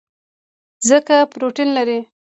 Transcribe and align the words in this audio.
ځکه 0.89 1.15
پروټین 1.33 1.69
لري. 1.77 1.99